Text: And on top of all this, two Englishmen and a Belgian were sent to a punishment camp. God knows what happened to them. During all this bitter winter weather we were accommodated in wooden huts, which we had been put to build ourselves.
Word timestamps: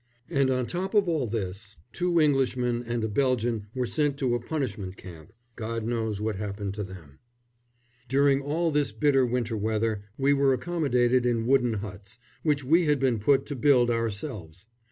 And 0.31 0.49
on 0.49 0.65
top 0.65 0.95
of 0.95 1.07
all 1.07 1.27
this, 1.27 1.75
two 1.93 2.19
Englishmen 2.19 2.83
and 2.87 3.03
a 3.03 3.07
Belgian 3.07 3.67
were 3.75 3.85
sent 3.85 4.17
to 4.17 4.33
a 4.33 4.39
punishment 4.39 4.97
camp. 4.97 5.31
God 5.55 5.85
knows 5.85 6.19
what 6.19 6.37
happened 6.37 6.73
to 6.73 6.83
them. 6.83 7.19
During 8.07 8.41
all 8.41 8.71
this 8.71 8.91
bitter 8.91 9.27
winter 9.27 9.55
weather 9.55 10.05
we 10.17 10.33
were 10.33 10.53
accommodated 10.55 11.23
in 11.27 11.45
wooden 11.45 11.73
huts, 11.73 12.17
which 12.41 12.63
we 12.63 12.87
had 12.87 12.97
been 12.99 13.19
put 13.19 13.45
to 13.45 13.55
build 13.55 13.91
ourselves. 13.91 14.65